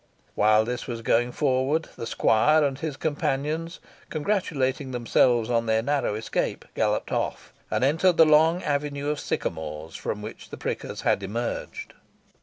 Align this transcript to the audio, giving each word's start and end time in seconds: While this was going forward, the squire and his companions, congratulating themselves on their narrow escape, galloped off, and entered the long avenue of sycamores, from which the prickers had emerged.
While 0.33 0.65
this 0.65 0.87
was 0.87 1.03
going 1.03 1.31
forward, 1.31 1.89
the 1.95 2.07
squire 2.07 2.63
and 2.63 2.79
his 2.79 2.97
companions, 2.97 3.79
congratulating 4.09 4.89
themselves 4.89 5.47
on 5.47 5.67
their 5.67 5.83
narrow 5.83 6.15
escape, 6.15 6.65
galloped 6.73 7.11
off, 7.11 7.53
and 7.69 7.83
entered 7.83 8.17
the 8.17 8.25
long 8.25 8.63
avenue 8.63 9.09
of 9.09 9.19
sycamores, 9.19 9.95
from 9.95 10.23
which 10.23 10.49
the 10.49 10.57
prickers 10.57 11.01
had 11.01 11.21
emerged. 11.21 11.93